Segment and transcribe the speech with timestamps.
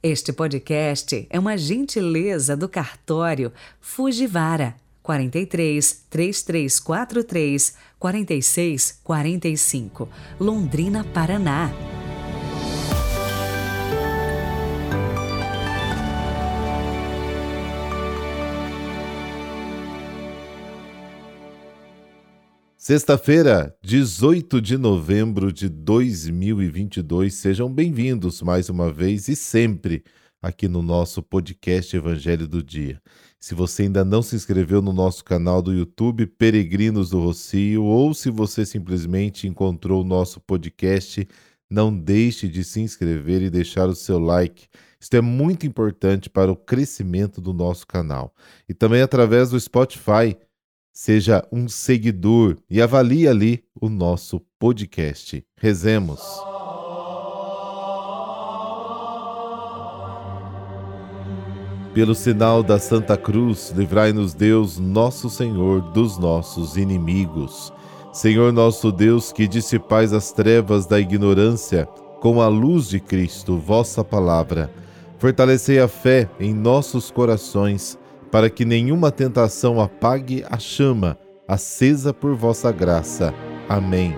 [0.00, 10.08] Este podcast é uma gentileza do cartório Fujivara 43 3343 46 45,
[10.38, 11.72] Londrina, Paraná.
[22.88, 27.34] Sexta-feira, 18 de novembro de 2022.
[27.34, 30.02] Sejam bem-vindos mais uma vez e sempre
[30.40, 32.98] aqui no nosso podcast Evangelho do Dia.
[33.38, 38.14] Se você ainda não se inscreveu no nosso canal do YouTube Peregrinos do Rocio ou
[38.14, 41.28] se você simplesmente encontrou o nosso podcast,
[41.68, 44.66] não deixe de se inscrever e deixar o seu like.
[44.98, 48.34] Isto é muito importante para o crescimento do nosso canal.
[48.66, 50.34] E também através do Spotify
[51.00, 55.44] Seja um seguidor e avalie ali o nosso podcast.
[55.56, 56.20] Rezemos.
[61.94, 67.72] Pelo sinal da Santa Cruz, livrai-nos Deus, nosso Senhor, dos nossos inimigos.
[68.12, 71.86] Senhor nosso Deus, que dissipais as trevas da ignorância
[72.20, 74.68] com a luz de Cristo, vossa palavra,
[75.16, 77.96] fortalecei a fé em nossos corações
[78.30, 83.32] para que nenhuma tentação apague a chama acesa por vossa graça.
[83.68, 84.14] Amém.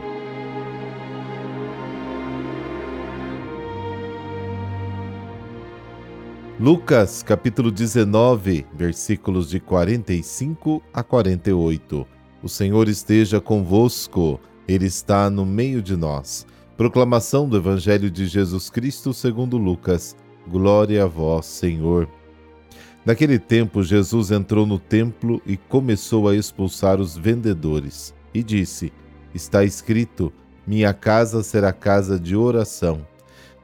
[6.58, 12.06] Lucas capítulo 19, versículos de 45 a 48.
[12.42, 16.46] O Senhor esteja convosco, Ele está no meio de nós.
[16.76, 20.16] Proclamação do Evangelho de Jesus Cristo segundo Lucas.
[20.48, 22.08] Glória a vós, Senhor.
[23.04, 28.92] Naquele tempo, Jesus entrou no templo e começou a expulsar os vendedores, e disse:
[29.34, 30.32] Está escrito:
[30.66, 33.06] Minha casa será casa de oração.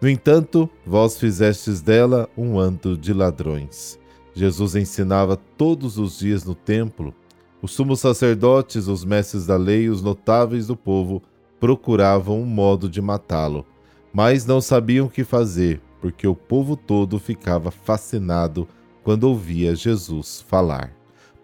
[0.01, 3.99] No entanto, vós fizestes dela um anto de ladrões.
[4.35, 7.15] Jesus ensinava todos os dias no templo.
[7.63, 11.23] Os sumos sacerdotes, os mestres da lei e os notáveis do povo
[11.59, 13.67] procuravam um modo de matá-lo,
[14.13, 18.69] mas não sabiam o que fazer, porque o povo todo ficava fascinado
[19.07, 20.93] quando ouvia Jesus falar.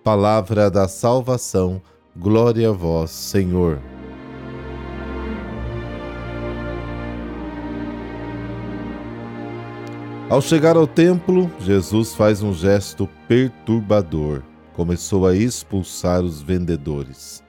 [0.03, 1.81] Palavra da salvação,
[2.17, 3.81] glória a vós, Senhor.
[10.29, 14.43] Ao chegar ao templo, Jesus faz um gesto perturbador.
[14.73, 17.45] Começou a expulsar os vendedores.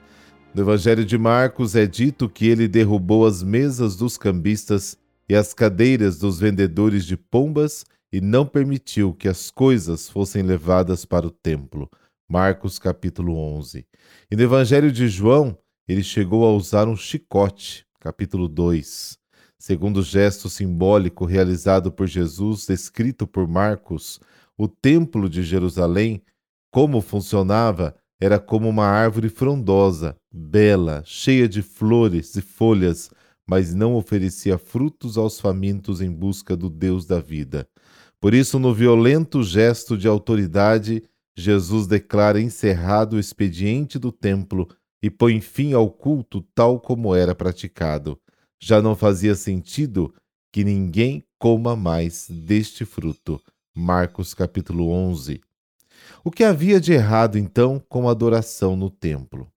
[0.54, 4.96] No Evangelho de Marcos é dito que ele derrubou as mesas dos cambistas
[5.28, 11.04] e as cadeiras dos vendedores de pombas e não permitiu que as coisas fossem levadas
[11.04, 11.90] para o templo.
[12.30, 13.84] Marcos capítulo 11.
[14.30, 15.58] E no Evangelho de João,
[15.88, 19.18] ele chegou a usar um chicote, capítulo 2.
[19.58, 24.20] Segundo o gesto simbólico realizado por Jesus, descrito por Marcos,
[24.56, 26.22] o templo de Jerusalém,
[26.70, 33.10] como funcionava, era como uma árvore frondosa, bela, cheia de flores e folhas,
[33.44, 37.68] mas não oferecia frutos aos famintos em busca do Deus da vida.
[38.24, 41.02] Por isso, no violento gesto de autoridade,
[41.36, 44.66] Jesus declara encerrado o expediente do templo
[45.02, 48.18] e põe fim ao culto tal como era praticado.
[48.58, 50.10] Já não fazia sentido
[50.50, 53.38] que ninguém coma mais deste fruto.
[53.76, 55.42] Marcos capítulo 11.
[56.24, 59.52] O que havia de errado então com a adoração no templo?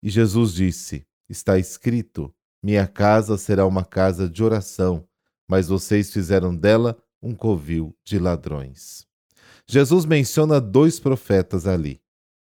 [0.00, 2.32] E Jesus disse: Está escrito:
[2.62, 5.04] Minha casa será uma casa de oração,
[5.48, 9.06] mas vocês fizeram dela um covil de ladrões.
[9.66, 12.00] Jesus menciona dois profetas ali,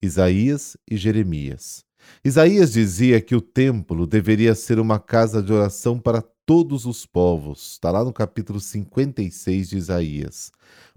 [0.02, 1.84] Isaías e Jeremias.
[2.24, 7.72] Isaías dizia que o templo deveria ser uma casa de oração para todos os povos.
[7.72, 10.50] Está lá no capítulo 56 de Isaías.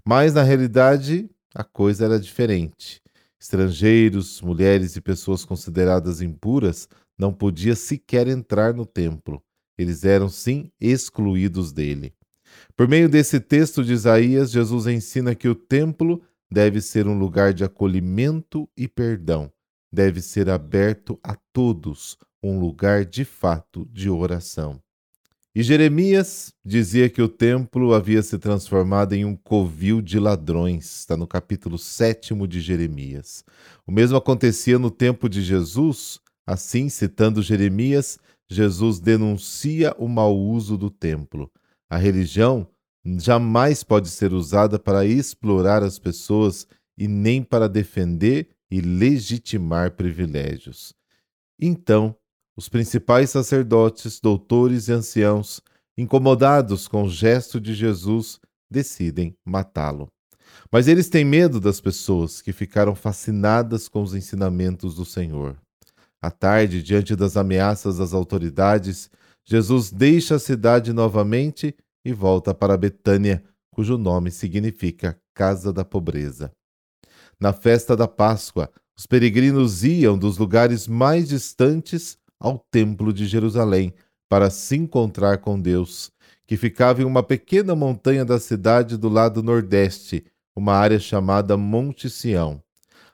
[0.04, 3.00] Mas, na realidade, a coisa era diferente.
[3.40, 9.42] Estrangeiros, mulheres e pessoas consideradas impuras não podiam sequer entrar no templo.
[9.78, 12.14] Eles eram, sim, excluídos dele.
[12.76, 17.52] Por meio desse texto de Isaías, Jesus ensina que o templo deve ser um lugar
[17.52, 19.50] de acolhimento e perdão,
[19.92, 24.80] deve ser aberto a todos, um lugar de fato de oração.
[25.56, 31.16] E Jeremias dizia que o templo havia se transformado em um covil de ladrões, está
[31.16, 33.44] no capítulo 7 de Jeremias.
[33.86, 38.18] O mesmo acontecia no tempo de Jesus, assim, citando Jeremias,
[38.48, 41.48] Jesus denuncia o mau uso do templo.
[41.94, 42.66] A religião
[43.04, 46.66] jamais pode ser usada para explorar as pessoas
[46.98, 50.92] e nem para defender e legitimar privilégios.
[51.56, 52.16] Então,
[52.56, 55.60] os principais sacerdotes, doutores e anciãos,
[55.96, 60.08] incomodados com o gesto de Jesus, decidem matá-lo.
[60.72, 65.56] Mas eles têm medo das pessoas que ficaram fascinadas com os ensinamentos do Senhor.
[66.20, 69.08] À tarde, diante das ameaças das autoridades,
[69.44, 71.72] Jesus deixa a cidade novamente
[72.04, 76.52] e volta para Betânia, cujo nome significa Casa da Pobreza.
[77.40, 83.92] Na festa da Páscoa, os peregrinos iam dos lugares mais distantes ao Templo de Jerusalém
[84.28, 86.12] para se encontrar com Deus,
[86.46, 90.24] que ficava em uma pequena montanha da cidade do lado nordeste,
[90.54, 92.62] uma área chamada Monte Sião.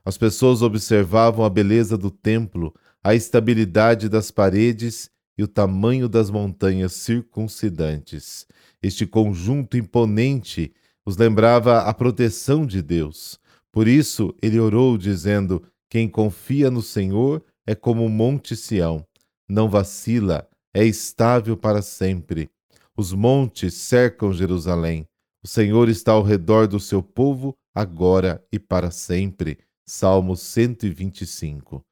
[0.04, 6.30] As pessoas observavam a beleza do templo, a estabilidade das paredes e o tamanho das
[6.30, 8.46] montanhas circuncidantes.
[8.82, 10.72] Este conjunto imponente
[11.04, 13.38] os lembrava a proteção de Deus.
[13.72, 19.04] Por isso ele orou, dizendo: Quem confia no Senhor é como o Monte Sião,
[19.48, 22.48] não vacila, é estável para sempre.
[22.96, 25.06] Os montes cercam Jerusalém.
[25.42, 29.58] O Senhor está ao redor do seu povo, agora e para sempre.
[29.86, 31.82] Salmo 125.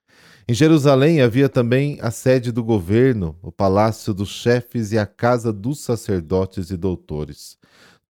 [0.50, 5.52] Em Jerusalém havia também a sede do governo, o palácio dos chefes e a casa
[5.52, 7.58] dos sacerdotes e doutores.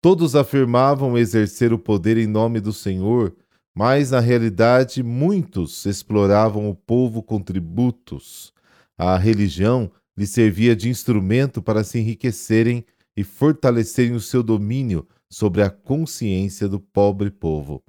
[0.00, 3.34] Todos afirmavam exercer o poder em nome do Senhor,
[3.74, 8.52] mas na realidade muitos exploravam o povo com tributos.
[8.96, 12.84] A religião lhe servia de instrumento para se enriquecerem
[13.16, 17.82] e fortalecerem o seu domínio sobre a consciência do pobre povo.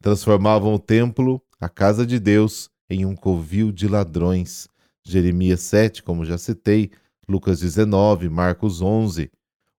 [0.00, 4.68] Transformavam o templo, a casa de Deus, em um covil de ladrões.
[5.02, 6.90] Jeremias 7, como já citei,
[7.28, 9.30] Lucas 19, Marcos 11.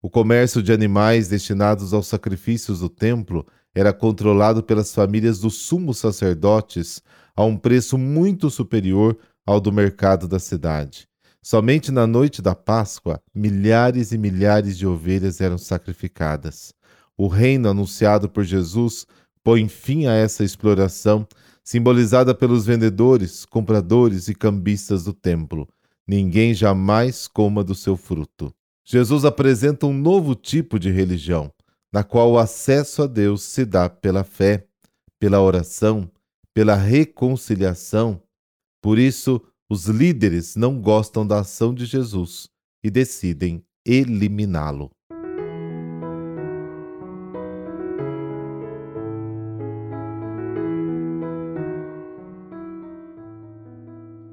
[0.02, 5.98] O comércio de animais destinados aos sacrifícios do templo era controlado pelas famílias dos sumos
[5.98, 7.02] sacerdotes
[7.36, 11.07] a um preço muito superior ao do mercado da cidade.
[11.44, 16.74] Somente na noite da Páscoa, milhares e milhares de ovelhas eram sacrificadas.
[17.18, 19.06] O reino anunciado por Jesus
[19.44, 21.28] põe fim a essa exploração,
[21.63, 25.68] simbolizada pelos vendedores, compradores e cambistas do templo.
[26.08, 28.54] Ninguém jamais coma do seu fruto.
[28.84, 31.52] Jesus apresenta um novo tipo de religião,
[31.94, 34.68] na qual o acesso a Deus se dá pela fé,
[35.19, 36.10] pela oração,
[36.54, 38.22] pela reconciliação.
[38.81, 42.50] Por isso, os líderes não gostam da ação de Jesus
[42.84, 44.92] e decidem eliminá-lo.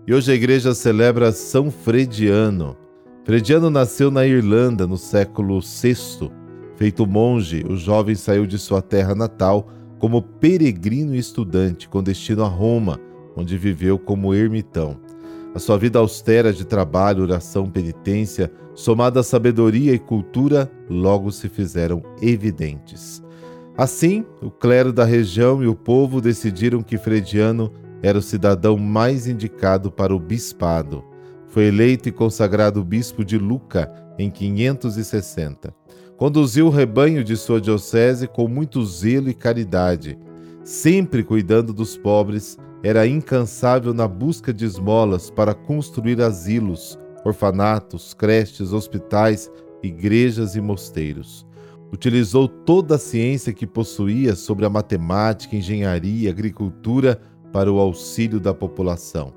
[0.08, 2.74] E hoje a igreja celebra São Frediano.
[3.24, 6.30] Frediano nasceu na Irlanda no século VI.
[6.76, 9.68] Feito monge, o jovem saiu de sua terra natal
[9.98, 12.98] como peregrino e estudante com destino a Roma,
[13.36, 14.98] onde viveu como ermitão.
[15.54, 21.50] A sua vida austera de trabalho, oração, penitência, somada à sabedoria e cultura, logo se
[21.50, 23.22] fizeram evidentes.
[23.76, 27.70] Assim, o clero da região e o povo decidiram que Frediano
[28.02, 31.04] era o cidadão mais indicado para o bispado.
[31.48, 35.74] Foi eleito e consagrado bispo de Luca em 560.
[36.16, 40.18] Conduziu o rebanho de sua diocese com muito zelo e caridade,
[40.64, 48.72] sempre cuidando dos pobres era incansável na busca de esmolas para construir asilos, orfanatos, creches,
[48.72, 49.50] hospitais,
[49.82, 51.46] igrejas e mosteiros.
[51.92, 57.20] Utilizou toda a ciência que possuía sobre a matemática, engenharia, agricultura
[57.52, 59.32] para o auxílio da população.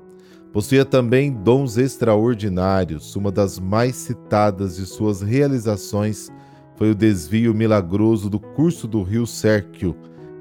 [0.52, 3.16] Possuía também dons extraordinários.
[3.16, 6.30] Uma das mais citadas de suas realizações
[6.76, 9.96] foi o desvio milagroso do curso do rio Sérquio,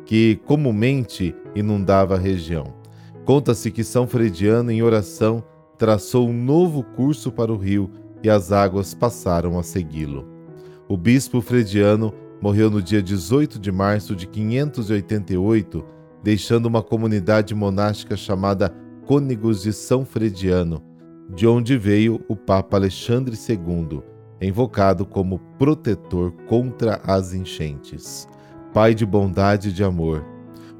[0.05, 2.73] que comumente inundava a região.
[3.23, 5.43] Conta-se que São Frediano, em oração,
[5.77, 7.89] traçou um novo curso para o rio
[8.21, 10.27] e as águas passaram a segui-lo.
[10.89, 15.85] O bispo Frediano morreu no dia 18 de março de 588,
[16.23, 18.73] deixando uma comunidade monástica chamada
[19.05, 20.81] Cônegos de São Frediano,
[21.33, 24.01] de onde veio o Papa Alexandre II,
[24.41, 28.27] invocado como protetor contra as enchentes.
[28.73, 30.25] Pai de bondade e de amor,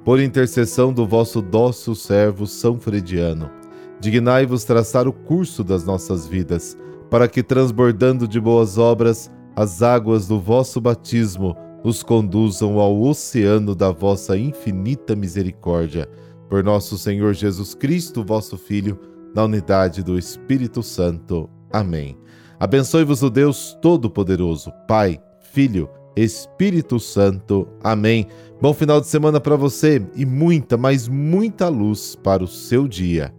[0.03, 3.51] por intercessão do vosso dócil servo São Frediano,
[4.00, 6.77] dignai-vos traçar o curso das nossas vidas,
[7.10, 13.73] para que, transbordando de boas obras, as águas do vosso batismo nos conduzam ao oceano
[13.73, 16.07] da vossa infinita misericórdia.
[16.50, 19.00] Por nosso Senhor Jesus Cristo, vosso Filho,
[19.33, 21.50] na unidade do Espírito Santo.
[21.71, 22.17] Amém.
[22.59, 25.19] Abençoe-vos o Deus Todo-Poderoso, Pai,
[25.53, 27.67] Filho Espírito Santo.
[27.83, 28.27] Amém.
[28.61, 33.33] Bom final de semana para você e muita, mas muita luz para o seu dia.